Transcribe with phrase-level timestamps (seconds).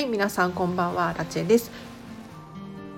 [0.00, 1.70] はい皆さんこんばんはラチェです。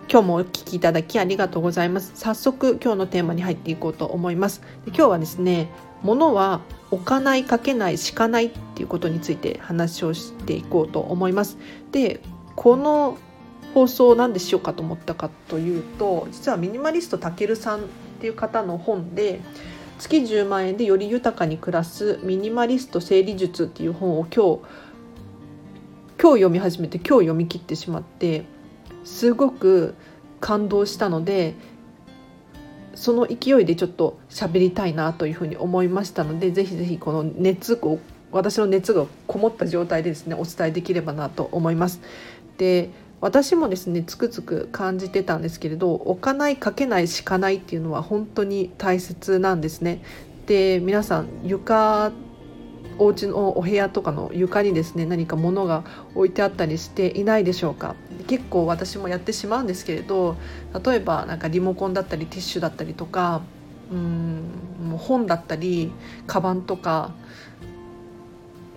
[0.09, 2.13] 今日もお聞きいただきありがとうございます。
[2.15, 4.61] 早速今日のテーマに入っていこうと思います。
[4.85, 5.69] で今日はですね
[6.03, 6.61] 物は
[6.93, 11.59] 置かないかけない敷かないっていうことについて話をしていこうと思います。
[11.91, 12.21] で
[12.55, 13.19] この
[13.75, 17.83] 放送を何でしようかと思ったかというと実はミニマリストたけるさんっ
[18.21, 19.41] ていう方の本で
[19.99, 24.92] 月10万円でより豊かに暮らすミニマリスト整理術っていう本を今日
[26.23, 28.45] 今日読み始めて今日読み切ってしまって
[29.03, 29.97] すごく
[30.39, 31.57] 感動したので
[32.95, 37.99] その勢いでちょっと喋りたいなというふうに思いましたのでぜひぜひこの熱を
[38.31, 42.01] 私の熱がこもった状態でですねお伝えできればなと思います。
[42.57, 50.05] で私もですねつくづく感じてたんですけれど置かないかけない敷かないっていうのは本当に大切なんですね。
[50.47, 52.13] で皆さん床
[53.03, 57.97] お家のお部屋とかの床にですね何か物が置いてあったりしていないでしょうか
[58.29, 60.37] 結構私もやってしまうんですけれど
[60.85, 63.43] 例えばなんかリモコンだったりティッシュだったりとか
[63.91, 64.43] うん
[64.89, 65.93] もう本だったり
[66.27, 67.13] カバンとか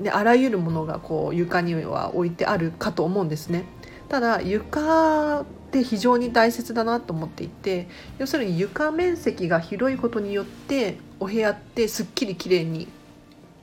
[0.01, 3.63] であらゆるものがこう床には置いてあるかと思うんですね。
[4.09, 7.87] ただ床って非常に大切だなと思っていて
[8.19, 12.87] 要するに床面積が広いことによってお部屋ってすっきりきれいに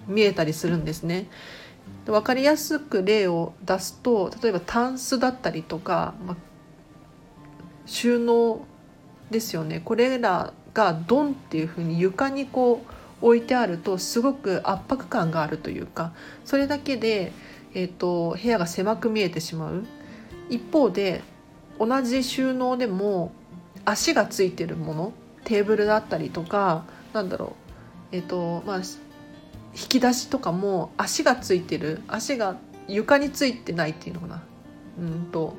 [0.06, 1.28] 見えたりするんですね。
[2.06, 6.36] 分かりやすく例を出すと例えばタンスだったりとか、ま、
[7.86, 8.66] 収納
[9.30, 12.84] ですよねこれらがドンっていうふうに床にこ
[13.20, 16.12] う置いてあるとすごく圧迫感があるというか
[16.44, 17.32] それだけで、
[17.74, 19.84] えーと、部屋が狭く見えてしまう
[20.50, 21.22] 一方で
[21.78, 23.32] 同じ収納でも
[23.84, 25.12] 足がついてるもの
[25.44, 27.56] テーブルだったりとかなんだろ
[28.12, 28.80] うえっ、ー、とまあ
[29.74, 32.56] 引き出しとかも足がついてる足が
[32.88, 34.42] 床についてないっていうのかな
[34.98, 35.56] うんと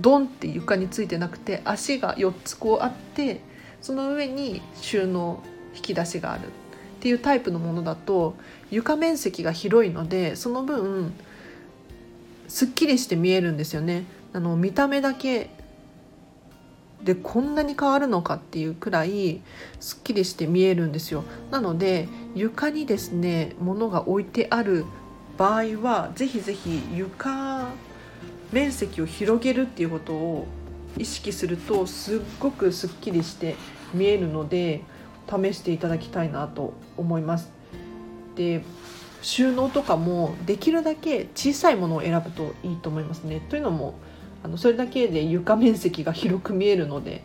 [0.00, 3.40] ドンって床についてなくて足が4つこうあって
[3.80, 5.42] その上に収納
[5.74, 6.50] 引き出しがあるっ
[7.00, 8.34] ていうタイプのものだと
[8.70, 11.12] 床面積が広いのでその分
[12.48, 14.04] すっきりして見えるんですよね。
[14.34, 15.50] あの見た目だけ
[17.04, 19.40] でこんなに変わるのかっていうくらい
[19.80, 24.84] すっきりして見えるんですよなので床にですね物が置いてある
[25.36, 27.68] 場合はぜひぜひ床
[28.52, 30.46] 面積を広げるっていうことを
[30.98, 33.56] 意識するとすっごくすっきりして
[33.94, 34.82] 見えるので
[35.28, 37.50] 試していただきたいなと思います。
[38.36, 38.62] で
[39.22, 43.40] 収納とかもできるだけ小さいものを選ぶといいと思いますね。
[43.48, 43.94] というのも
[44.42, 47.22] あのそれだけで床面積が広く見えるので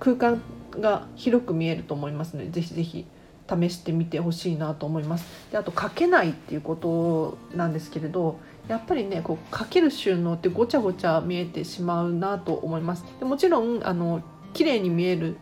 [0.00, 0.40] 空間
[0.80, 3.06] が広く見えると思いますのでぜひぜひ
[3.48, 5.26] 試してみてほしいなと思います。
[5.50, 8.38] であとかけないっていうことなんですけれど
[8.68, 13.04] やっぱりねこうかける収納ってごちゃごちゃ見えてしまうなと思います。
[13.18, 14.22] でもちろんあの
[14.54, 15.36] 綺麗に見える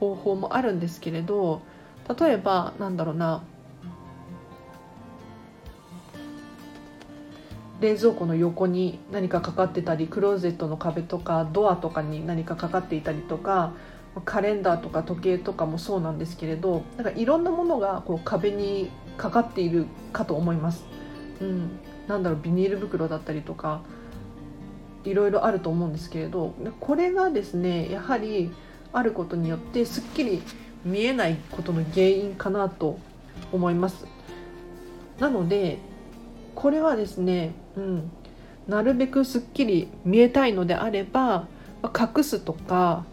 [0.00, 1.62] 方法もあるんですけれど
[2.18, 3.42] 例えばなんだろうな
[7.82, 13.72] 冷蔵庫の横に何かかかってたりクローゼットの壁とかドアとかに何かかかっていたりとか
[14.24, 20.84] カレンダーとか時計とかもそうなんですけれどなんかいろんなものがこう壁にかかっているかと思います。
[21.40, 21.70] うん、
[22.06, 23.82] なんだろうビニール袋だったりとか
[25.02, 28.52] いろいろあると思うんですけれどこれがですねやはり
[28.92, 30.42] あることによってすっきり
[30.84, 32.98] 見えないことの原因かなと
[33.50, 34.06] 思います。
[35.18, 35.78] なので
[36.54, 38.10] これはですね、うん、
[38.68, 41.46] なるべくすっきり見えたいのであれば
[41.82, 43.04] 隠すとか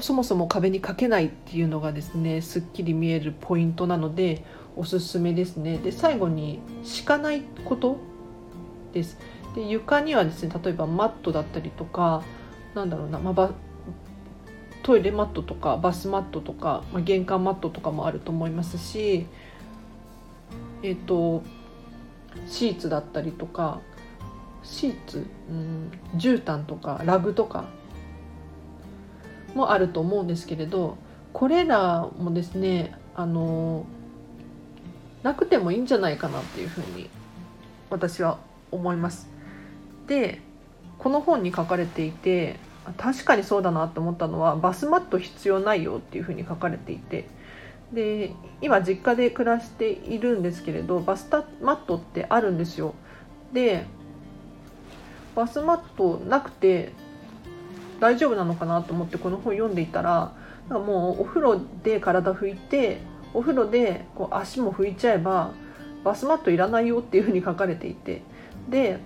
[0.00, 4.44] そもそも壁にかけないっていうのがですねすっきり見えるポイントなので
[4.76, 5.78] おすすめですね。
[5.78, 7.98] で最後に敷かないこと
[8.92, 9.18] です。
[9.56, 12.22] で床にはですね例えばマットだったりとか
[12.74, 13.50] なんだろうな、まあ、
[14.84, 19.26] トイレマットとかバスマットとか、まあ、玄関マットとかもあると思いますし
[20.84, 21.42] えっ、ー、と
[22.46, 23.80] シーツだったりとか
[24.62, 27.64] シーツ、うん、絨毯とかラグとか
[29.54, 30.96] もあると思うんですけれど
[31.32, 33.86] これらもですねあの
[35.22, 37.10] なくてもいいんじゃないかなっていうふうに
[37.90, 38.38] 私は
[38.70, 39.28] 思います。
[40.06, 40.40] で
[40.98, 42.56] この本に書かれていて
[42.96, 47.26] 確かにそうだなと思ったのはバスマット必要ないよっていうふうに書かれていて
[47.92, 52.94] で今実家で暮らしているんですけれどバスタマットってあるんですよ。
[53.52, 53.86] で
[55.34, 56.92] バスマットなくて
[58.00, 60.32] 大丈夫なのかなと思ってこの本読んでいたら
[60.68, 62.98] なんかもうお風呂で体拭いて
[63.34, 65.52] お風呂でこう足も拭いちゃえば
[66.04, 68.22] バスマットいらないよっていうふうに書かれていて。
[68.68, 68.98] で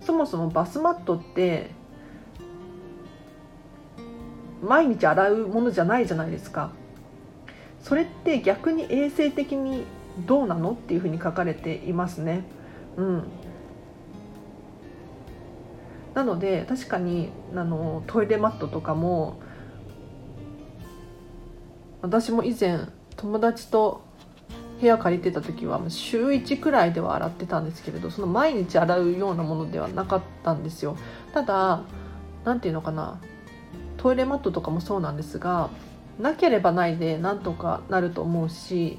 [0.00, 1.70] そもそもバスマットって
[4.62, 6.70] 毎日洗うものじゃないじゃないですか。
[7.84, 9.84] それって逆に衛生的に
[10.26, 12.42] どうなのっていうふうに書かれていますね。
[12.96, 13.24] うん。
[16.14, 19.38] なので確かにあのトイレマットとかも
[22.00, 22.78] 私も以前
[23.16, 24.02] 友達と
[24.80, 30.96] 部屋借りてた時は週1くらいでは洗ってたんですけれどその毎日洗うようなものではなかったんですよ。
[31.34, 31.82] ただ
[32.44, 33.20] 何て言うのかな
[33.98, 35.68] トイレマットとかもそうなんですが
[36.18, 38.98] なければないでなんとかなると思うし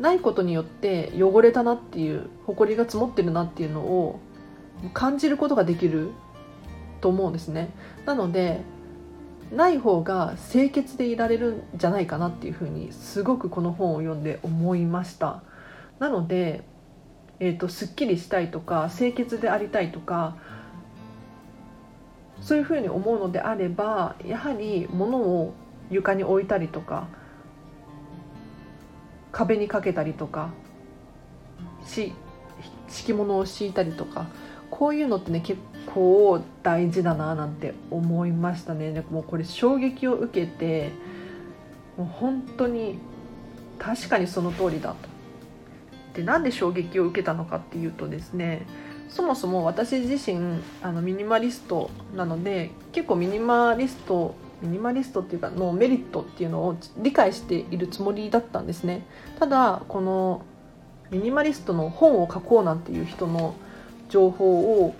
[0.00, 4.20] ないことによって汚れたなっていう埃が積もってるなっていうのを
[4.94, 6.10] 感じることができる
[7.00, 7.70] と思うんですね。
[8.04, 8.62] なので
[9.52, 15.42] ない方が清潔でいられるんじゃないかなっていうふうにすごくこの本を読んで思いました。
[15.98, 16.62] なので、
[17.38, 20.36] えーと、すっきりしたいとか清潔でありたいとか
[22.40, 25.54] そういうふうに思うのであればやはり物を
[25.92, 27.06] 床に置いたりとか
[29.30, 30.50] 壁にかけたりとか
[31.86, 32.12] し
[32.88, 34.26] 敷物を敷いたりとか
[34.70, 40.90] こういうのってね結構大事だななんて思いましたねでもうこれ衝撃を受けて
[41.96, 42.98] もう本当に
[43.78, 45.12] 確かにその通りだと。
[46.14, 48.66] でなんで衝撃を受けたのかっていうとですね
[49.08, 59.04] そもそも私自身あのミニマリストなので結構ミニマリストミニマリストっていうかのメリットっていうのを理解しているつもりだったんですね
[59.38, 60.42] ただこの
[61.10, 63.54] ミニマリストの本を書こうなんていう人の
[64.08, 64.94] 情報を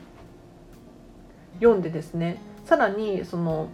[1.61, 3.69] 読んでですねさらにその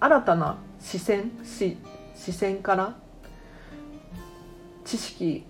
[0.00, 1.78] 新たな視線視
[2.14, 2.96] 視線から
[4.84, 5.44] 知識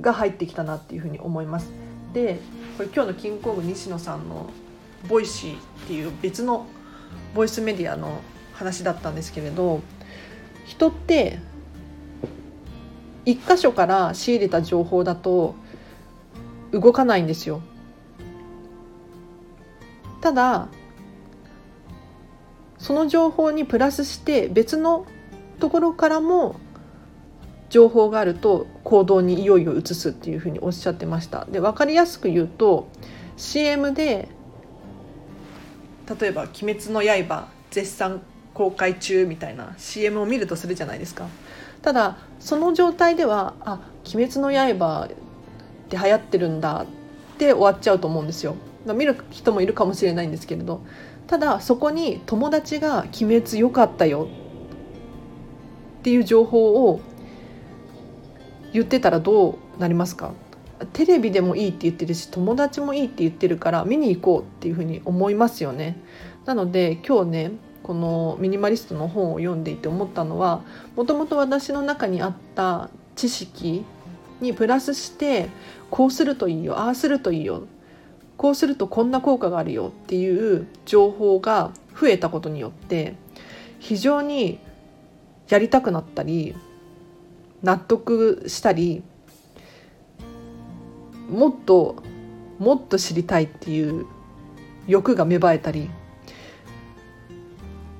[0.00, 1.70] が入ってきたなっていうふうに思います。
[2.12, 2.40] で
[2.76, 4.50] これ今日のキングコング西野さんの
[5.08, 6.66] Voicy っていう別の
[7.34, 8.20] ボイスメディアの
[8.58, 9.80] 話だったんですけれど
[10.66, 11.38] 人って
[13.24, 15.54] 一箇所から仕入れた情報だと
[16.72, 17.62] 動かないんですよ。
[20.20, 20.68] ただ
[22.78, 25.06] その情報にプラスして別の
[25.60, 26.56] ところからも
[27.70, 32.88] 情報があると行動にいよいよ移すっていうふうにおっしゃってましたで分かりやすく言うと
[33.36, 34.28] CM で
[36.20, 38.22] 例えば「鬼滅の刃」絶賛
[38.58, 41.28] 公開中みたいな CM を見るとするじゃないですか。
[41.80, 48.56] ただその状態では「あ鬼滅の刃」って流行ってるんだって終わっちゃうと思うんですよ。
[48.84, 50.80] まあ、見る人もいるかもしれないんですけれど。
[51.28, 54.26] ただそこに友達が「鬼滅良かったよ」
[56.00, 57.00] っていう情報を
[58.72, 60.32] 言ってたらどうなりますか。
[60.92, 66.00] テレビでもいいって言ってるし友達もいいって言ってるから見に行こうっていうふうに思いますよね。
[66.44, 67.50] なので今日ね
[67.88, 70.60] このミニマリストの本を読んでいて思ったのは
[70.94, 73.82] もともと私の中にあった知識
[74.42, 75.48] にプラスして
[75.88, 77.62] こうするといいよああするといいよ
[78.36, 83.14] こうするとこんな効果があるよっていう情報が増えたことによって
[83.78, 84.58] 非常に
[85.48, 86.54] やりたくなったり
[87.62, 89.02] 納得したり
[91.30, 91.96] もっと
[92.58, 94.04] もっと知りたいっていう
[94.86, 95.88] 欲が芽生えたり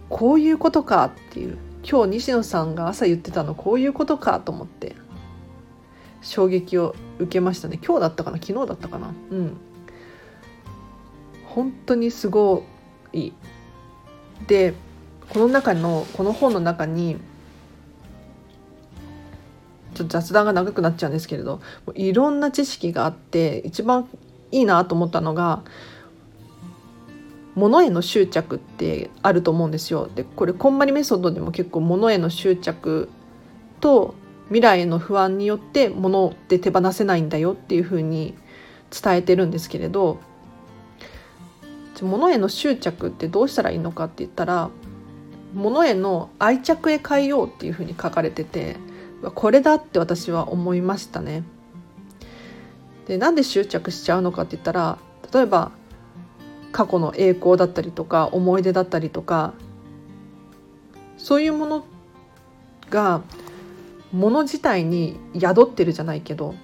[0.09, 1.59] こういうことかっていう。
[1.89, 4.97] 今日西野さんが朝言ってたのこういうことかと思って。
[6.21, 7.79] 衝撃を受けましたね。
[7.83, 8.39] 今日だったかな？
[8.39, 9.15] 昨日だったかな？
[9.31, 9.57] うん。
[11.47, 12.65] 本当にすご
[13.13, 13.33] い。
[14.47, 14.75] で
[15.31, 17.17] この中のこの本の中に
[19.95, 21.61] ちょっと雑談が長くなっちゃうんですけれど
[21.95, 24.09] いろんな知識があって一番
[24.53, 25.65] いいなと思ったのが
[27.59, 30.09] 物への執着ってあると思うんですよ。
[30.15, 33.09] でこれこんまりメソッドでも結構物への執着
[33.81, 34.15] と
[34.47, 38.35] 未来への不安によって物って手放せないんだよっていうふうに
[38.91, 40.21] 伝えてるんですけれど
[42.01, 44.71] 物への執着ってどうしたらいいのかって言ったら
[45.53, 48.77] 物への愛着へ変えようっていうふうに書かれてて
[49.35, 51.43] これだって私は思いましたね。
[53.09, 54.99] でなんで執着しちゃうのかって言ったら
[55.33, 55.73] 例えば
[56.73, 59.55] 過去の栄光だったりとか思い出だったりとか
[61.17, 61.85] そういうもの
[62.91, 63.23] が
[64.13, 66.55] もの自体に宿ってるじゃないけど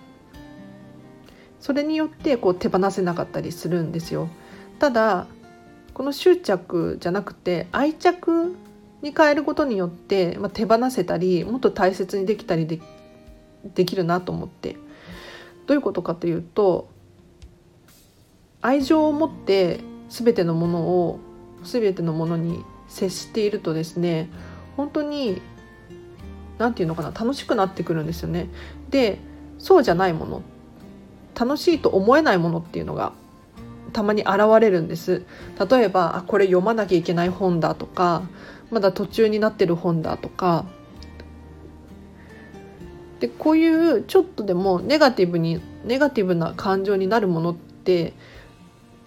[1.61, 4.28] それによってこう手放せなかったりするんですよ。
[4.78, 5.26] ただ
[5.94, 8.54] この執着じゃなくて愛着
[9.00, 12.80] に変えることによって、まあ、手放せたりもっと大切にできたりで
[13.75, 14.76] できるなと思って
[15.66, 16.88] どういうことかというと
[18.61, 19.80] 愛情を持って
[20.14, 21.18] 全てのものを
[21.64, 24.28] 全てのものに接しているとですね
[24.76, 25.42] 本当に
[26.59, 28.49] 何て言うのかな楽しくなってくるんですよね。
[28.90, 29.18] で
[29.59, 30.42] そうじゃないもの
[31.35, 33.12] 楽しいと思えないものっていうのが
[33.92, 35.25] たまに現れるんです
[35.71, 38.23] 例えばあこれ読まなきゃいけない本だとか
[38.71, 40.64] まだ途中になってる本だとか
[43.21, 48.12] でこういうちょっとでもネガティブにネガティブな感情になるものって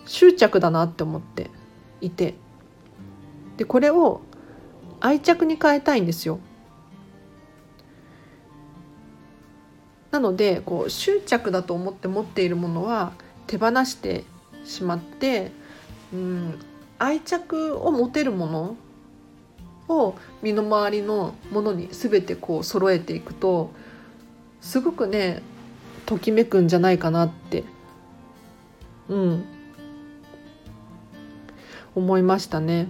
[0.08, 1.52] 執着だなって思って
[2.02, 2.36] いて。
[3.58, 4.22] でこれを
[5.00, 6.40] 愛着に変えたいんですよ。
[10.12, 13.12] なのでこう執着だと思って持っているものは
[13.46, 14.24] 手放して
[14.64, 15.52] しまって、
[16.14, 16.60] うん、
[16.98, 18.78] 愛着を持てるもの
[19.90, 23.72] を身の回りのものに全てこう揃えていくと
[24.62, 25.42] すごくね
[26.06, 27.64] ときめくんじゃないかなって。
[29.10, 29.57] うん。
[31.98, 32.90] 思いましたね。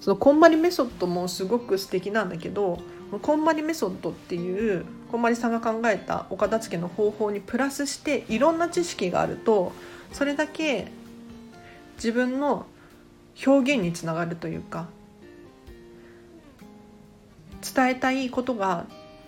[0.00, 2.80] そのこんまりメソッドもすごく素敵なんだけど
[3.22, 9.72] こんまりメソッドっていうこんまりさんが考えたお片付けの方法にプラスしていろんな知識があると
[10.12, 10.88] それだけ
[11.96, 12.66] 自分の
[13.46, 14.88] 表現につながるというか
[17.74, 18.86] 伝えたいことが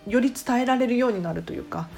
[0.09, 1.89] より伝えられるようになるというか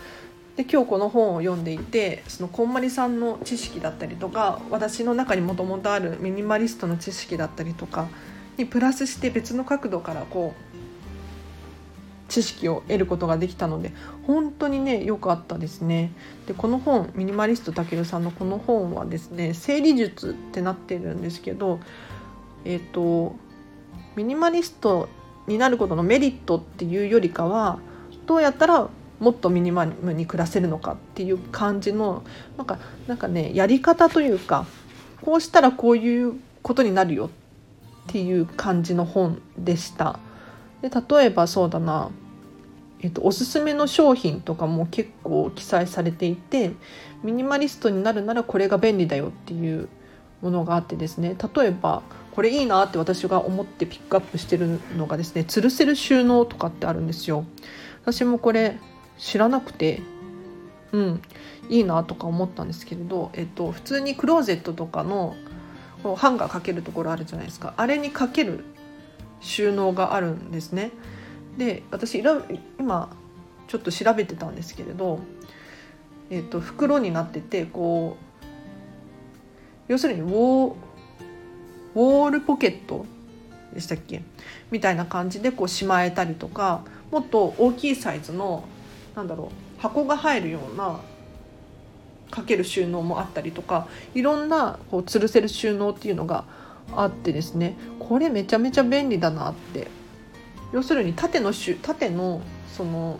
[0.56, 8.08] で今日この本を読んでいてそのこんまりさんの知識だったりとか私の中にもともとあるミニマリストの知識だったりとか
[8.56, 10.76] にプラスして別の角度からこう
[12.28, 13.92] 知識を得ることができたので
[14.26, 16.10] 本当にね良かったですね。
[16.46, 21.78] でこの本ミニマリストたけるさんのこの本はですね整理術ってなってるんですけど
[22.64, 23.36] えっ、ー、と
[24.16, 25.08] ミニマリスト
[25.46, 27.78] になることのメリットっていうよりかは
[28.26, 32.22] どうやったらもっとミニマムに暮らせるのかっていう感じの
[32.56, 34.66] なんかなんかねやり方というか
[35.22, 37.30] こうしたらこういうことになるよっ
[38.08, 40.18] ていう感じの本でした。
[40.82, 42.10] で例えばそうだな、
[43.00, 46.72] えっと、おすすめの商品とかも結構記載されていて
[47.22, 49.88] ミニマリストになるならこれが便利だよっていう
[50.42, 57.46] ものがあってですね例えばこれいいなって私が思ってピックアップしてるのがですね吊るせる収納とかってあるんですよ。
[58.02, 58.78] 私もこれ
[59.18, 60.02] 知らなくて
[60.92, 61.22] うん。
[61.68, 65.34] いいなとか思ったんですけれど、えっと、普通にクローゼットとかの
[66.14, 67.74] ハンガーかけるところあるじゃないですか。
[67.76, 68.64] あれにかける
[69.40, 70.92] 収納があるんですね。
[71.58, 72.20] で私
[72.78, 73.08] 今
[73.66, 75.18] ちょっと調べてたんですけれど、
[76.30, 78.44] えっと、袋になっててこう
[79.88, 80.74] 要するにウォー
[81.96, 83.06] ウォールポケット
[83.74, 84.22] でしたっけ？
[84.70, 88.62] みたいな感じでこうしまえたりとかもっと大きいサイズの
[89.16, 91.00] なんだろう箱が入るような
[92.30, 96.44] かける収納もあったりとかいろんなこう吊るせる収納っていうのが
[96.94, 99.88] あってですねこれめちゃめちゃ便利だなって
[100.72, 102.42] 要するに縦の縦の
[102.76, 103.18] その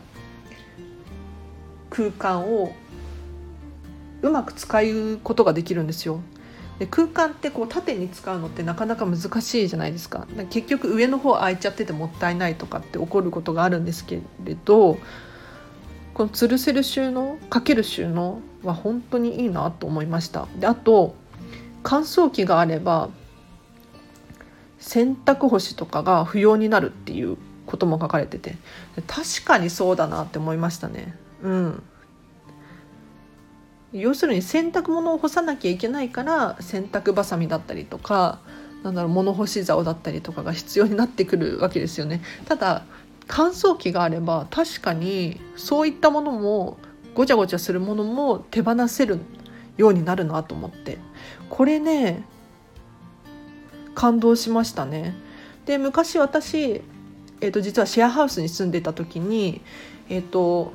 [1.89, 2.73] 空間を
[4.21, 6.21] うまく使うことができるんですよ。
[6.79, 14.99] で空間ってこう縦に使うのってなかなか難しいじゃないですか結局上の方空いちゃっててもったいないとかって起こることがあるんですけれど
[16.17, 20.49] この吊るせる収納かける収納は本当にいいなと思いました。
[20.59, 21.15] であと
[21.83, 23.11] 乾燥機があれば
[24.79, 28.57] 洗濯干しとかが不要になるっていうことも書かれてて。
[29.07, 31.15] 確かにそうだなって思いましたね。
[31.43, 31.83] うん。
[33.93, 38.41] 要するに洗濯物を干さなきゃいけないから洗濯ばさみだったりとか
[38.83, 42.23] なんだろう物干し竿だったりとかが必要になってくるわけですよね。
[42.47, 42.85] ただ
[43.29, 46.79] 乾燥機があれば確かにそういったものも
[47.15, 49.21] ごちゃごちゃするものも手放せる
[49.77, 50.99] ようになるなと思って
[51.51, 52.25] これね
[53.95, 55.15] 感動しましたね。
[55.65, 56.83] で昔私、
[57.41, 59.63] えーと、実はシェアハウスに住んでた時に、
[60.09, 60.73] えーと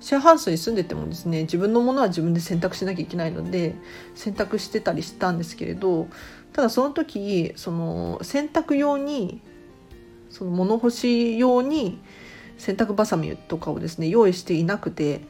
[0.00, 3.74] シェアハウスに住んでてもですね自分のものは自分で洗濯しなきゃいけないので
[4.14, 6.08] 洗濯してたりしたんですけれど
[6.54, 9.42] ただその時その洗濯用に
[10.30, 12.00] その物干し用に
[12.58, 15.22] 洗濯ばさみとかをですね用意していなくて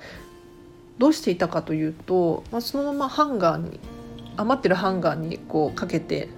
[0.98, 3.80] どうしていたかというと、まあ、そのままハンガーに
[4.36, 6.28] 余ってるハンガーにこうかけて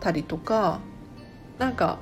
[0.00, 0.80] たりとか
[1.58, 1.98] なんか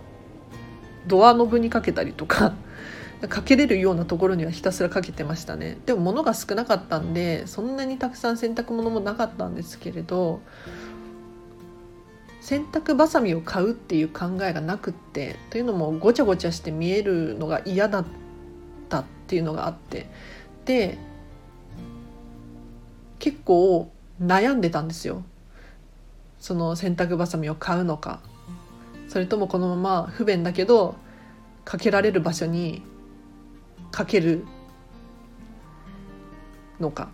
[1.07, 2.55] ドアノブにかけたりとか
[3.29, 5.79] かけれるようなところにはひたすらかけてましたね。
[5.87, 10.41] でも物が少なかったんでそんなにたくさん洗濯物もなかったんですけれど
[12.43, 18.05] 洗濯ばさみを買うっていう考えがなくってというのもごちゃごちゃして見えるのが嫌だっ
[18.89, 20.09] たっていうのがあって。
[20.65, 20.99] で
[23.21, 25.23] 結構悩んでたんですよ。
[26.41, 28.21] その洗濯ばさみを買うのか。
[29.09, 30.97] それともこのまま不便だけど
[31.65, 32.83] かけられる場所に
[33.93, 34.45] かける
[36.81, 37.09] のか。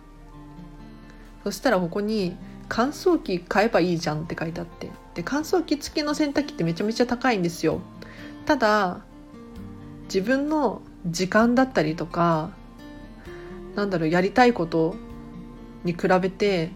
[1.43, 2.35] そしたらここに
[2.67, 4.89] 乾燥機買えばいいじゃんって書いてあって。
[5.19, 7.81] で乾燥機付きの洗濯機ってめちゃめちゃ高いんですよ
[8.45, 9.01] ただ
[10.05, 12.51] 自分の時間だったりとか
[13.75, 14.95] なんだろうやりたいこと
[15.83, 16.71] に比べて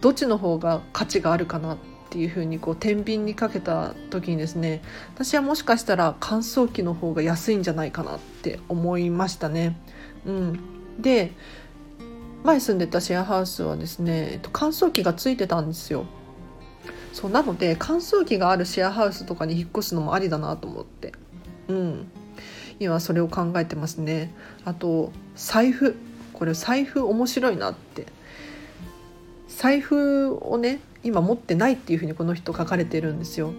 [0.00, 1.78] どっちの方が価値があるかなっ
[2.10, 4.82] ていうふうにこう天秤にかけた時にですね
[5.14, 9.76] 私はもしかしたら乾燥機の方が安いんじゃないかなって思いましたね。
[10.26, 10.58] うん、
[11.00, 11.30] で
[12.42, 16.06] 前住んでたシェアハウスはですね乾燥機がついてたんですよ。
[17.14, 21.12] そうなので乾燥機があるシェアハウスとかに引っ越すのもありだなと思って、
[21.68, 22.10] うん、
[22.80, 24.34] 今それを考えてますね。
[24.64, 25.94] あと財布
[26.32, 28.06] これ財布面白いなって
[29.46, 33.52] 財布をね今持ってないっていうふうにこの人書かれてるんですよ。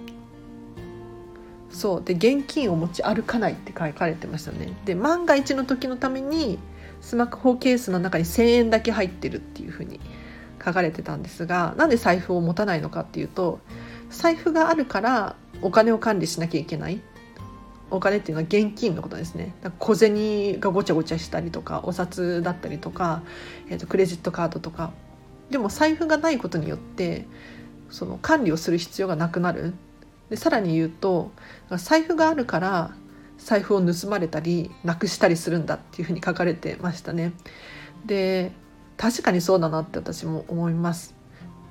[1.69, 4.73] そうで現金を持ち歩かないって書かれてましたね。
[4.83, 6.59] で万が一の時のために
[6.99, 10.01] スマホケースの中に1,000円だけ入ってるっていうふうに
[10.65, 13.59] 書かれてたんですがなんで財布を持たないのかっていうと
[14.09, 17.01] 財布があるからお金を管理しなきゃいけない。
[17.91, 19.53] お金っていうのは現金のことですね。
[19.77, 23.21] 小銭がごちゃごちゃしたりとかお札だったりとか、
[23.69, 24.91] えー、とクレジットカードとか。
[25.49, 27.27] でも財布がないことによって
[27.91, 29.75] その管理をする必要がなくなる。
[30.29, 31.31] でさらに言うと
[31.77, 32.91] 財布があるから
[33.37, 37.33] 財布を盗まれたりなくしたりするんだっていうふうに書かれてましたね。
[38.05, 38.51] で
[38.97, 41.15] 確かにそうだなって私も思います。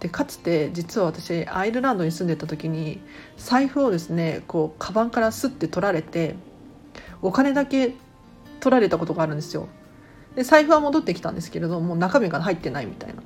[0.01, 3.01] でかつて実は私アイルランドに住んでた時に
[3.39, 6.35] 財布をですねこうカバンからスッて取られて
[7.23, 7.95] お金だけ
[8.61, 9.69] 取られたことがあるんですよ。
[10.35, 13.23] で財布は戻ってきたんですけれども中身が入ってないみたいな。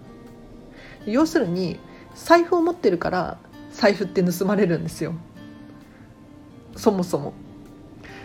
[1.06, 1.78] 要するに
[2.14, 3.38] 財布を持ってるから
[3.72, 5.14] 財布って盗まれるんですよ
[6.76, 7.32] そもそも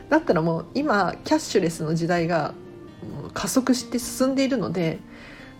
[0.10, 2.54] だったらもう今キャッシュレスの時代が
[3.34, 5.00] 加速して進んでいるので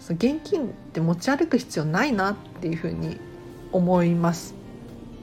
[0.10, 3.18] 現金って持ち歩く必要ないなっていうふうに
[3.72, 4.54] 思います。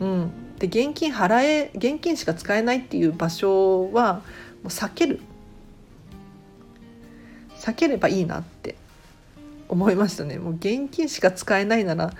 [0.01, 4.23] うん、で現金払え現金しか使えないっていう場所はも
[4.65, 5.21] う避ける。
[7.59, 8.75] 避ければいいなって
[9.69, 10.39] 思いましたね。
[10.39, 12.15] もう現金しか使えないなら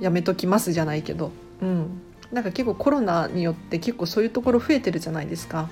[0.00, 1.32] やめときますじゃないけど。
[1.60, 2.00] うん。
[2.32, 5.68] なんか結構コロナによって結構そういうところ増えてるじゃないですか。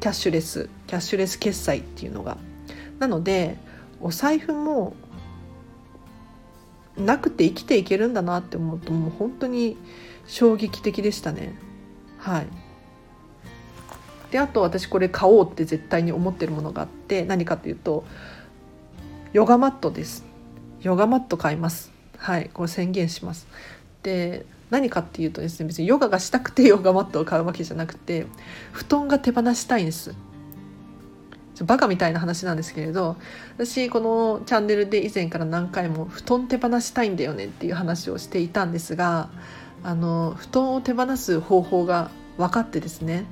[0.00, 2.38] キャッシュレスキャッシュレス決済っていうのが。
[3.02, 3.56] なので
[4.00, 4.94] お財布も
[6.96, 9.76] なくて生きていけるんだなって思うともう本当に
[10.28, 11.58] 衝撃的でしたね。
[12.18, 12.46] はい。
[14.30, 18.04] であと私これ買おうって絶対に思ってるものがあって何かというと
[19.32, 20.24] ヨガマットです。
[20.80, 21.90] ヨガマット買います。
[22.18, 23.48] はいこれ宣言します。
[24.04, 28.26] で何かっていうとですね別にヨガがしたくてヨガマットを買うわけじゃなくて
[28.70, 30.14] 布団が手放したいんです。
[31.60, 33.16] バカみたいな話なんですけれど
[33.56, 39.28] 私このチャンネルで以前から何回も布団手放したいんだよねっていう話をしていたんですが
[39.84, 43.26] あの布団を手放す方法が分かってですね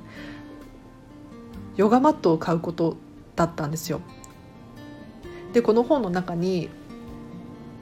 [1.77, 2.97] ヨガマットを買うこと
[3.35, 4.01] だったんですよ。
[5.53, 6.69] でこの本の中に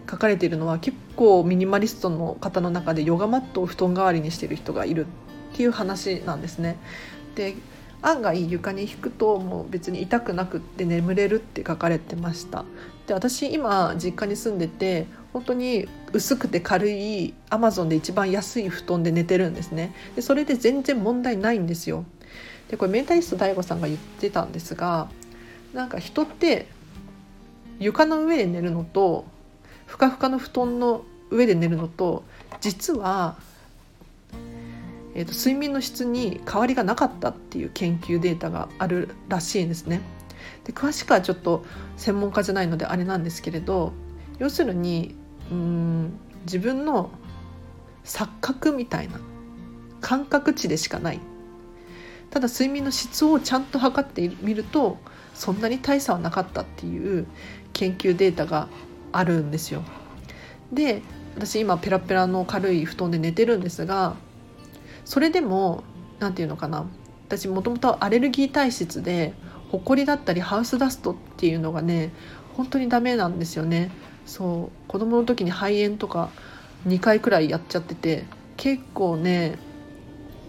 [0.09, 5.05] 書かれているのは結構ミニマリストの方の中でヨガマットを布団代わりにしてる人がいる
[5.53, 6.77] っていう話なんですね。
[7.35, 7.55] で
[8.01, 12.65] 案外床に引くともう別に痛くなくって眠れるって書かれてました。
[13.07, 19.93] で私今実家に住んでて本当に薄くて軽いアマゾンで一番安い布団で寝てるんですね。
[20.15, 22.05] でそれで全然問題ないんですよ。
[22.69, 25.09] でこれメンタリスト DAIGO さんが言ってたんですが
[25.73, 26.67] なんか人って
[27.79, 29.25] 床の上で寝るのと
[29.85, 32.23] ふかふかの布団の上で寝るのと
[32.61, 33.37] 実は、
[35.15, 40.01] えーと、睡眠の質に変わりがなかったっていう研究データがあるらしいんですね。
[40.63, 41.65] で詳しくはちょっと
[41.97, 43.93] 専門家じゃないのであれなんですけれど
[44.37, 45.15] 要するに
[45.51, 47.11] うん自分の
[48.05, 49.19] 錯覚みたいな
[50.01, 51.19] 感覚値でしかない
[52.29, 54.97] ただ睡眠の質をちゃんと測ってみると
[55.33, 57.25] そんなに大差はなかったっていう
[57.73, 58.67] 研究データが
[59.11, 59.83] あるんですよ。
[60.71, 61.01] で
[61.35, 64.15] 私今ペラペラの軽い布団で寝てるんですが
[65.09, 65.83] それでも
[66.19, 66.85] 何て言うのかな
[67.27, 69.33] 私もともとアレルギー体質で
[69.69, 72.11] ホコリだったりハウスダストっていうのがね
[72.53, 73.89] 本当にダメなんですよね。
[74.27, 76.29] そう子供の時に肺炎とか
[76.87, 79.57] 2回くらいやっちゃってて結構ね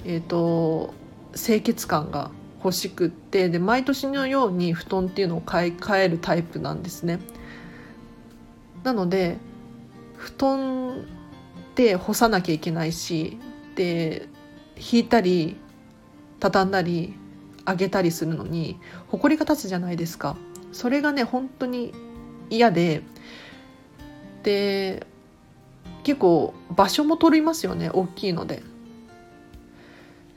[0.04, 0.92] えっ、ー、と
[1.34, 2.30] 清潔感が
[2.62, 7.18] 欲しくってで毎年のように布団っていうのを買い替えるタイプなんですね。
[8.84, 9.38] なので
[10.18, 11.06] 布団
[11.76, 13.38] で干さなきゃいけないし
[13.74, 14.28] で
[14.80, 15.56] 引いたり
[16.40, 17.14] 畳んだり
[17.66, 20.36] 上げたりするのに埃が立つじゃないですか。
[20.72, 21.92] それがね本当に
[22.48, 23.02] 嫌で。
[24.42, 25.06] で
[26.02, 28.62] 結構場所も取りますよね大きいので。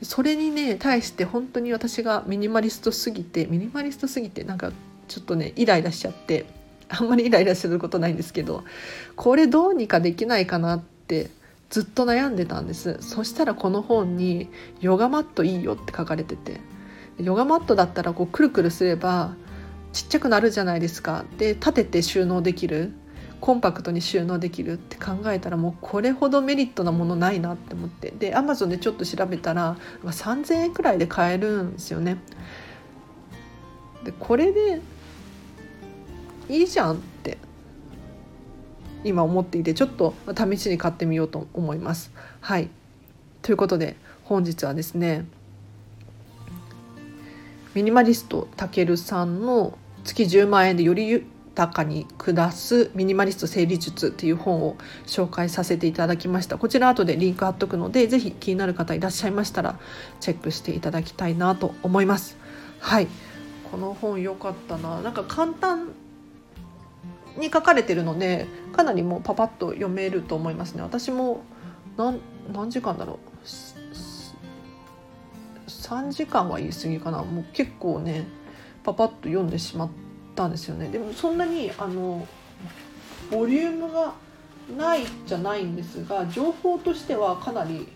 [0.01, 4.73] それにね対して本当に私がミニマリストすぎてミニマリストすぎてなんか
[5.07, 6.45] ちょっとねイライラしちゃって
[6.89, 8.65] あんまりイライラすることないんですけど
[9.15, 11.29] これどうにかできないかなって
[11.73, 12.97] ずっと悩んでたんです。
[12.99, 16.61] そしたらこの本に「ヨガマットいいよ」って書かれてて。
[17.17, 19.33] ヨガマットだったらこうくるくるすれば
[19.91, 21.25] ちっちゃくなるじゃないですか。
[21.39, 22.93] で立てて収納できる。
[23.41, 28.11] コンパクトに収納できるって考えたらもうこれほどメリットなものないなって思って。
[28.11, 32.17] でアマゾンでちょっと調べたら3,000円くらいで買えるんですよね。
[34.03, 34.79] でこれで
[36.49, 37.39] いいじゃんって。
[39.03, 42.11] 今思っていてちょっと試しに買ってみようと思います。
[42.41, 42.69] はい。
[43.41, 45.25] ということで本日はですね
[47.73, 56.57] ミニマリストたけるさんの月10万円でより豊かに下すミニマリスト整理術っていう本を紹介させていただきました。
[56.57, 59.79] こちら後でリンク貼っとくのでぜひ気になる方いらっしゃいましたら
[60.19, 62.37] チェックしていただきたいなと思います。
[62.79, 63.07] はい。
[63.71, 65.01] この本良かったな。
[65.01, 65.89] なんか簡単
[67.37, 70.81] に書かれてるのでかなりもうパパッと読めると思いますね。
[70.81, 71.43] 私も
[71.97, 72.19] 何
[72.51, 73.17] 何時間だろう。
[75.67, 77.23] 3時間は言い過ぎかな。
[77.23, 78.27] もう結構ね
[78.83, 79.89] パパッと読んでしまっ
[80.35, 80.89] たんですよね。
[80.89, 82.27] でもそんなにあの
[83.31, 84.13] ボリュームが
[84.77, 87.87] ないじゃないんですが情報としてはかなり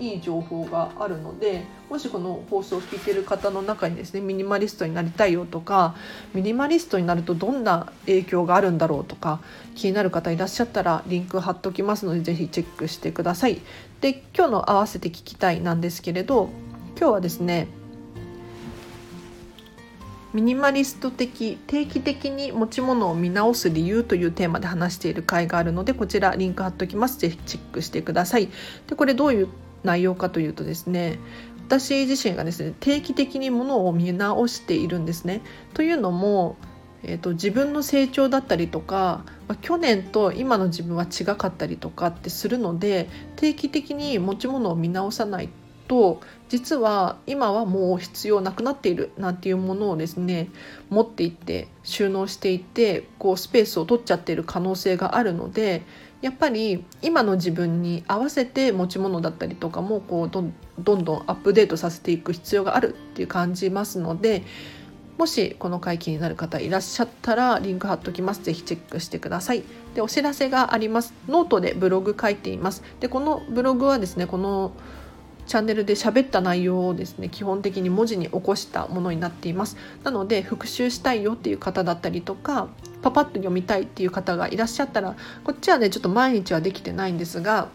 [0.00, 5.94] いい情報があるのでもしこの放送を聞いてる方の中にですねミニマリストになりたいよとか
[6.34, 9.40] ミニマリストになるとどんな影響があるんだろうとか
[9.74, 13.60] 気になる方いらっしゃったらリンク貼っておきますので是非チェックしてください。
[14.00, 16.50] で今日の合わせて聞きたいなんですけれど
[16.98, 17.68] 今日はですね
[20.32, 28.48] ミニマリスト的定期的に持ち物を見直す理由というテーマで話している回があるのでこちらリンク貼っておきますぜひチェックしてください
[28.86, 29.48] でこれどういう
[29.84, 31.18] 内容かというとですね
[31.66, 35.40] 私自身がですね定期的にものを見直しているんですね。
[35.74, 36.56] というのも
[37.04, 45.48] えーと、自分の成長だったりとか、まあ、去年と今の自分は違かったりとかってするので定期的に持ち物を見直さない
[45.88, 50.48] と実は今はもう必要なくなっているなんていうものをですね
[50.90, 55.82] 持っていって収納していてこうスペースを取っちゃっている可能性があるので
[56.22, 60.40] やっぱり今の自分に合わせて持ち物だったりとかもこうど
[60.96, 64.44] んどんアップデートさせていく必要があるっていう感じますので
[65.18, 68.42] もしこの回気になる方いらっしゃったらリンク貼っときます。
[68.42, 69.62] ぜひチェックしてください。
[69.94, 71.12] で、お知らせがあります。
[71.28, 72.82] ノートでブログ書いています。
[72.98, 74.72] で、このブログはですね、この
[75.46, 82.68] チャンネルで喋った内容をですね基本的に文字に起こしたものになっていますなので復習したいよっていう方だったりとか
[83.02, 87.68] パパッと読みたいっていう方がいらっしゃったらこっちはねちょっと毎日はできてないんですが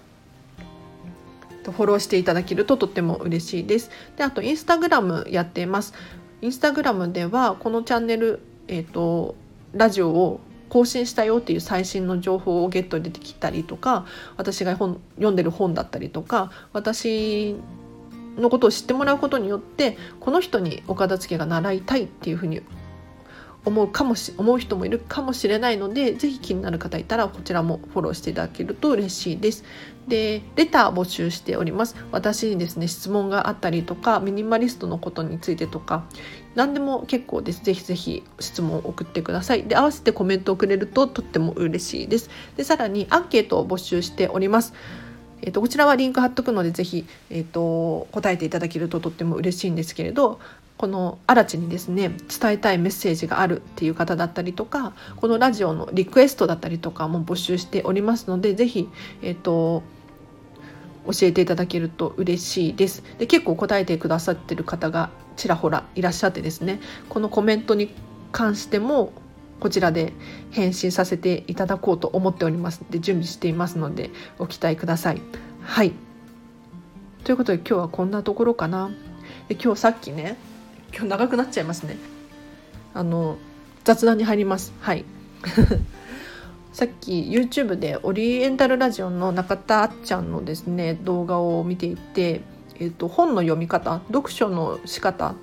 [1.72, 3.92] フォローしていただけるととっても嬉しいです。
[4.16, 5.94] であとインスタグラムやっています。
[6.42, 9.36] インスタグラムではこのチャンネルえっ、ー、と
[9.74, 17.56] ラジオを更新したよっていう最新の情報をゲットできたりとか私が本読んでる本だったりとか私
[18.38, 22.62] のことを知ってもらうことによってこの人にお片付けが習いたいっていうふうに
[23.68, 29.64] 思うかもし思う人もいるかもしれないので是非気になる方いたらこちらもフォローしていただけると嬉しいです。
[30.08, 36.06] でレター募集しております私にですね質問があったりとかミニマリストのことについてとか
[36.58, 37.64] 何でも結構です。
[37.64, 39.66] ぜひぜひ質問を送ってください。
[39.66, 42.32] で、合わせてコメントをくれるととっても嬉しいです。
[42.56, 44.74] で、さらにアンケートを募集しております。
[45.44, 50.40] えーと、こちらはリンク貼っとくのでぜひ、えーと、答えていただけるととっても嬉しいんですけれど
[50.78, 52.10] このアラチにですね
[52.40, 58.88] 伝えたいメッセージがあるっていう方だったりとかこのラジオのリクエストだったりとかも募集しておりますのでぜひ、
[59.22, 59.84] えーと
[61.08, 63.04] 教えていただけると嬉しいです。
[63.18, 67.92] で結構答えてくださってる方がちらほらいらっしゃってですねこのコメントに
[68.32, 69.14] 関しても
[69.60, 70.14] こちらで
[70.52, 75.22] 返信させていただこうと思っておりますで準備していますのでご期待ください。
[75.62, 75.94] はい
[77.24, 78.92] ということで今日はこんなところかな。
[79.48, 80.38] で今日さっきね
[80.94, 81.98] 今日長くなっちゃいますね。
[82.94, 83.38] あの
[83.84, 84.74] 雑談に入ります。
[84.80, 85.06] はい
[86.74, 92.42] さっき YouTube でオリエンタルラジオの中田あっちゃんのですね動画を見ていて、
[92.76, 95.36] えーと、本の読み方読書の仕方っ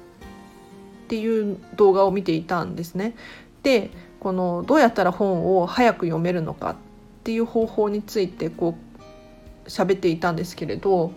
[1.09, 3.15] ていう動画を見ていたんですね。
[3.63, 6.77] でこのどうやったら本を早く読めるのかっ
[7.25, 8.77] ていう方法についてこ
[9.67, 11.13] う喋っていたんですけれど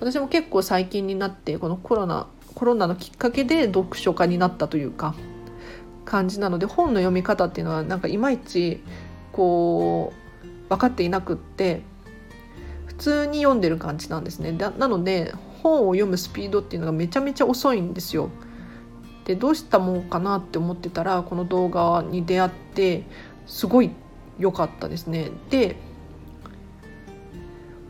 [0.00, 2.26] 私も結構最近になってこのコロナ
[2.58, 5.14] コロナのきっかけで読書家になったというか
[6.04, 8.82] 感じなので本の読み方っていうのはなんかいまいち
[9.30, 11.82] こう分かっていなくって
[12.86, 18.28] 普通に読んでる感じなんですねなので本を読むスピードっていうのがめちゃめちゃ遅いんですよ。
[19.24, 23.04] でどうしたもんかなって思ってたらこの動画に出会って
[23.46, 23.90] すごい
[24.36, 25.30] 良かったですね。
[25.50, 25.76] で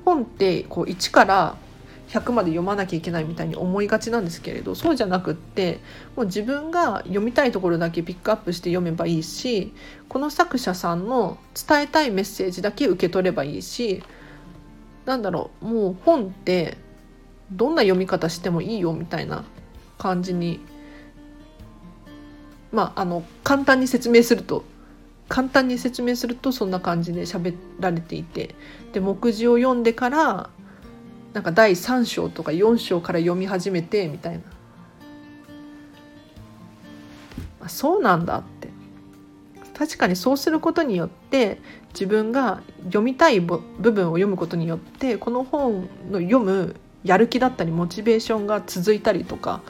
[0.04, 1.56] 本ってこう1から
[2.08, 5.80] 100まで読まなきゃいけないみたいに思いがちなんですけれどそうじゃなくって
[6.16, 9.74] もう自分が読みたいところだけピックアップして読めばいいし
[10.08, 14.02] この作者さんの伝えたいメッセージだけ受け取ればいいし
[15.04, 16.78] なんだろうもう本って
[17.52, 19.44] どんな読み方してもいいよみたいな
[19.98, 20.60] 感じに
[22.72, 24.64] まああの簡単に説明すると
[25.28, 28.54] 簡単に説明するとそんな感じで喋られていて
[28.92, 30.50] で目次を読んでから
[31.38, 34.40] なんか第3章とか4章から読み始めてみたいな
[37.60, 38.70] あそうなんだって
[39.72, 46.74] 確かにそうすることによって自分が読みたい部分を読むことによってこの本の読む
[47.04, 49.62] やる気だったりモチベーションが続いたりとか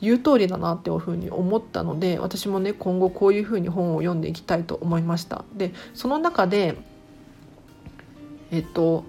[0.00, 5.44] 言う通りだなっていうふうに思ったので私もね今後こういうふうに本を読んでいきたいと思いました。
[5.54, 6.74] でその中で
[8.50, 9.04] えっと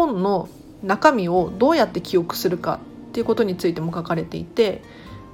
[0.00, 0.48] 本の
[0.82, 4.82] 中身をどうやって記憶するかっていうことについても書かれていて、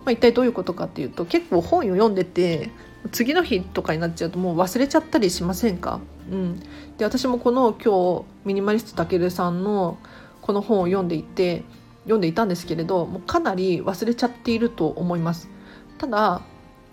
[0.04, 2.70] まあ、一体どういうことかっていうと結構本を読んでて
[3.12, 6.00] 次の日とかになっちゃうともう忘れちゃったりしませんか、
[6.30, 6.60] うん、
[6.98, 9.98] で私もこの今日ミニマリストたけるさんの
[10.42, 11.62] この本を読んでいて
[12.04, 15.48] 読んでいたんですけれどもうかなり忘れちゃっていると思います。
[15.98, 16.42] ただ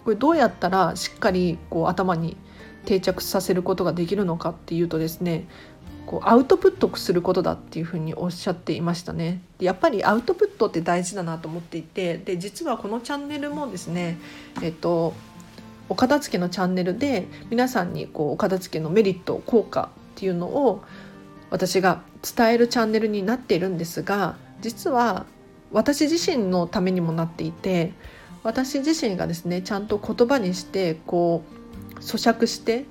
[0.04, 2.36] これどうやったらしっかりこう頭に
[2.86, 5.48] 定着させることができるのかっていうとですね
[6.06, 9.42] こうアウトプットすることだっていうふうにおっしゃっていましたね。
[9.60, 14.18] やっぱりアウトプットって大事だなと思っていてで実はこのチャンネルもですね
[14.62, 15.14] えっと
[15.90, 20.84] お片付けのチャンネルで皆さんにこうお片付けのメリット効果っていうのを
[21.50, 25.26] 私が伝えるチャンネルになっているんですが実は
[25.72, 27.94] 私自身のためにもなっていて
[28.44, 31.44] 私自身がですねちゃんと言葉にしてこ
[31.96, 32.86] う咀嚼して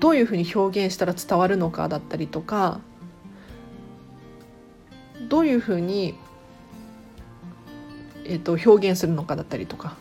[0.00, 2.80] どういうふうに表現したら伝わるのかだったりとか
[5.28, 6.14] どういうふうに、
[8.24, 9.92] えーと、表現するのかだったりとかっ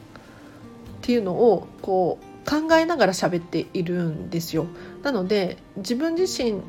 [1.01, 4.65] ていうのをこう考えながら喋っているんですよ。
[5.03, 6.61] なので自分自身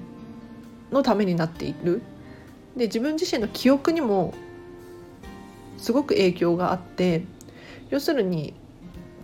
[0.91, 2.03] のためになっている
[2.77, 4.35] で自分自身の記憶にも
[5.79, 7.25] すごく影響があって
[7.89, 8.55] 要するに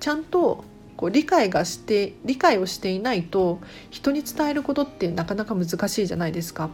[0.01, 0.65] ちゃんと
[0.97, 6.71] こう理解がして理解をしていないと人に伝えることってなかなか難しいじゃないですか。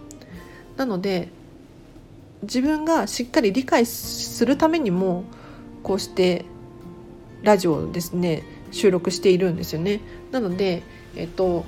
[0.77, 1.29] なので
[2.43, 5.25] 自分がしっかり理解するためにも
[5.83, 6.45] こうして
[7.43, 10.01] ラジオをですね収録しているんですよね。
[10.31, 10.83] なので、
[11.15, 11.65] えっと、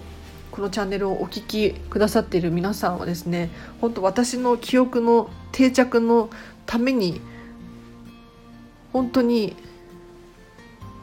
[0.50, 6.30] このチャンネルをお聴きくださっている皆さんはですね本当私の記憶の定着の
[6.66, 7.20] ために
[8.92, 9.56] 本当に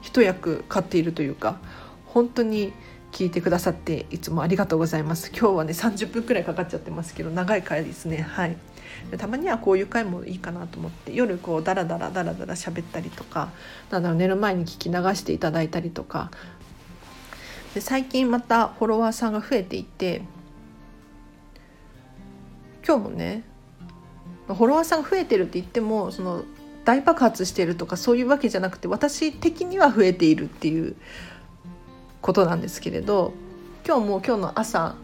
[0.02, 1.60] 一役買っているというか
[2.06, 2.74] 本当に
[3.12, 5.32] 聞いてくださっていつもありがとうございます。
[5.32, 8.22] 今日はね30分くらいかかっちゃってますけど長い回ですね。
[8.22, 8.58] はい。
[9.18, 13.52] たまにはこういう回もいいかなと思って夜こうダラダラダラダラ喋ったりとか
[13.90, 16.32] なんだろう寝る前に聞き流していただいたりとか。
[17.74, 20.24] で最近またフォロワーさんが増えていて
[22.86, 23.44] 今日もね
[24.48, 26.44] フォロワーさんが増えてるって言ってもその
[26.86, 30.96] 大爆発してるとかそういうわけじゃなくて私的には増えているっていう
[32.22, 33.34] ことなんですけれど
[33.86, 34.96] 今日も今日の朝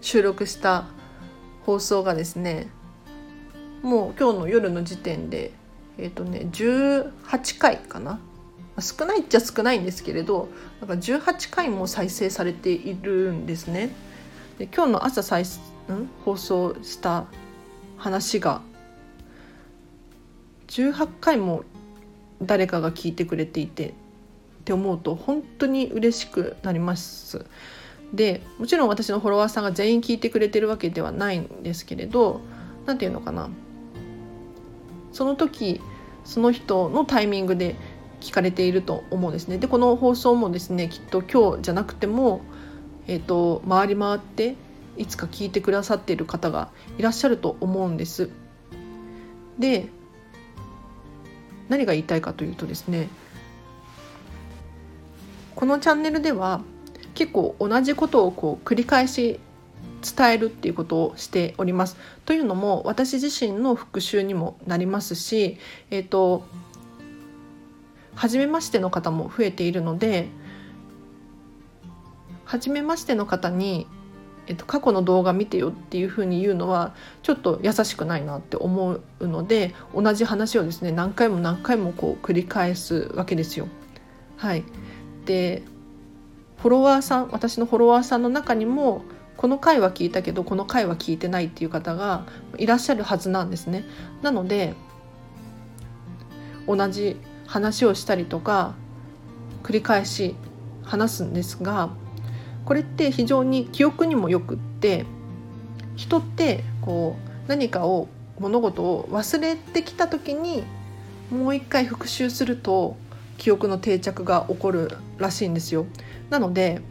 [0.00, 0.86] 収録した
[1.64, 2.68] 放送がですね
[3.82, 5.52] もう今日の夜の時点で
[5.98, 8.20] えっ、ー、とね18回かな？
[8.80, 10.48] 少ないっちゃ少ないんですけれど
[10.80, 13.90] なんか18回も再生されているんですね。
[14.58, 15.46] で今日の朝再、ん、
[16.24, 17.26] 放送した
[17.96, 18.62] 話が
[20.68, 21.64] 18回も
[22.42, 23.92] 誰かが聞いてくれていてっ
[24.64, 27.46] て思うと本当に嬉しくなります。
[28.12, 32.40] でもちろん私のフォロワーさんが全員聞いてくれてるわけではないんですけれど
[32.86, 33.50] 何て言うのかな
[35.12, 35.80] その時
[36.24, 37.76] その人のタイミングで
[38.20, 39.58] 聞かれていると思うんですね。
[39.58, 42.40] でこの放送もですねきっと今日じゃなくても、
[43.06, 44.56] えーと、回り回って
[44.96, 48.30] いつか聞いてくださっている方がいらっしゃると思うんです。
[49.58, 49.88] で
[51.68, 53.08] 何が言いたいかというとですね
[55.54, 56.62] このチャンネルでは
[57.14, 59.40] 結構同じことをこう繰り返し
[60.16, 61.96] 伝えるっていうことをしております。
[62.24, 65.58] というのも私自身の復習にもなりますし、
[65.90, 66.44] えーと、
[68.14, 70.28] 初めましての方も増えているので
[72.48, 73.86] 初めましての方に、
[74.48, 83.68] えっと、過去の動画見てよっていうふうに言うのはちょっと優しくないなって思うので同じ話をですね何回も何回もこう繰り返すわけですよ。
[84.38, 84.64] はい、
[85.26, 85.62] で
[86.56, 89.02] フォロワーさん私のフォロワーさんの中にも
[89.36, 92.24] この回は聞いたけどこの回は聞いてないっていう方が
[92.56, 93.84] いらっしゃるはずなんですね。
[94.22, 94.74] なので
[96.66, 98.74] 同じ話をしたりとか
[99.62, 100.34] 繰り返し
[100.82, 101.90] 話すんですが
[102.68, 105.06] これって非常に記憶にもよくって
[105.96, 110.64] 人ってこう何かを物事を忘れてきた時に
[111.30, 112.98] もう一回復習すると
[113.38, 115.86] 記憶の定着が起こるらしいんですよ。
[116.28, 116.82] なので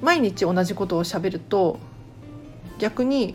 [0.00, 1.78] 毎日同じことをしゃべると
[2.78, 3.34] 逆に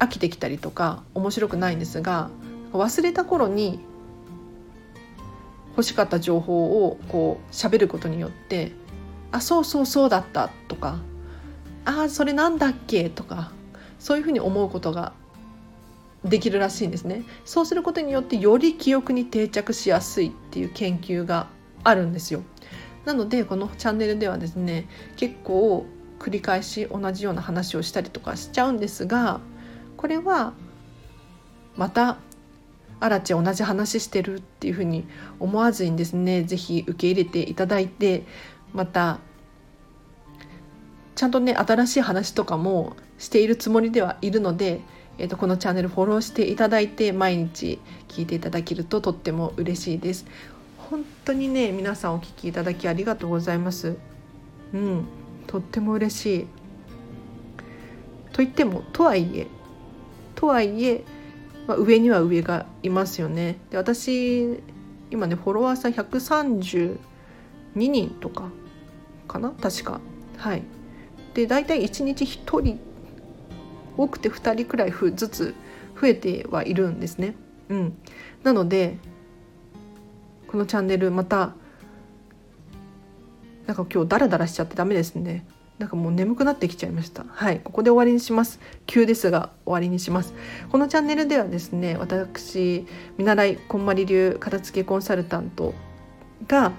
[0.00, 2.30] 飽きてきたりとか面白くないんですが
[2.72, 3.78] 忘れた頃に
[5.72, 8.72] 欲しかった情報をこう喋ることによって
[9.32, 10.98] 「あそうそうそうだった」とか
[11.84, 13.52] 「あそれなんだっけ」とか
[13.98, 15.12] そういうふうに思うことが
[16.24, 17.24] できるらしいんですね。
[17.44, 21.48] そうすることによってより記憶に定着しやすいっていう研究が
[21.82, 22.42] あるんですよ。
[23.04, 25.84] なのでこのチャンネルではですね結構
[26.20, 29.40] 繰り返し同じような話をしたりとかしちゃうんですが
[29.96, 30.52] これは
[31.76, 32.18] また
[33.04, 35.06] アラチェ同じ話してるっていうふうに
[35.40, 38.24] 思わずにですね是非受け入れていただいて
[38.72, 39.18] また
[41.14, 44.80] ちゃんとね新しい話とかもしているつもりではいるので、
[45.18, 50.26] えーと、このチャンネルフォローしていただいて毎日聞いていただけるととっても嬉しいです。
[50.92, 53.96] 本当にね皆さんお聞きいただきありがとうございます
[54.74, 55.06] うん
[55.46, 56.46] とっても嬉しい
[58.30, 59.46] と言ってもとはいえ
[60.34, 61.02] とはいえ、
[61.66, 63.58] まあ、上には上がいますよね。
[63.70, 64.60] で私
[65.10, 66.98] 今ねフォロワーさん132
[67.74, 68.50] 人とか
[69.28, 69.50] かな？
[69.50, 70.00] 確か。
[70.38, 70.62] はい。
[71.34, 72.80] で大体1日1人
[73.96, 75.54] 多くて2人くらいずつ
[76.00, 77.36] 増えてはいるんですね。
[77.68, 77.96] うん。
[78.42, 78.98] なので
[80.48, 81.54] このチャンネルまた
[83.66, 85.46] なんか今日ダラダラしちゃってダメですね。
[85.78, 87.24] なんかもう眠くなってきちゃいました。
[87.28, 88.60] はいここで終わりにします。
[88.86, 90.34] 急ですが終わりにします。
[90.70, 92.86] このチャンネルではですね私
[93.18, 95.74] 見習いこんまり流片付けコンサルタント
[96.46, 96.72] が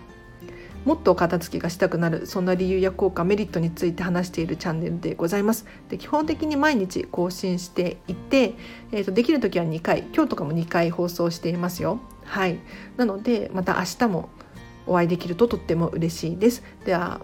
[0.86, 5.66] もっと片付けがしたくなるそんな理由や効果メリットについて話しているチャンネルでございます。
[5.90, 8.56] で基本的に毎日更新していて、
[8.92, 12.00] えーと、できる時は2回今日とかも2回放送していますよ。
[12.26, 12.60] はい。
[12.98, 14.30] なのでまた明日も
[14.86, 16.64] お会いできるととっても嬉しいです。
[16.86, 17.22] では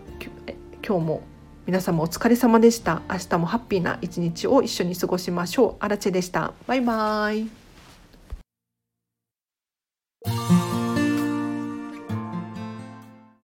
[0.85, 1.21] 今日も
[1.69, 3.03] 皆様お疲れ様でした。
[3.07, 5.75] 明日もハッピーな一日を一緒に過ごしましょう。
[5.79, 6.51] アラチェでした。
[6.65, 7.49] バイバーイ。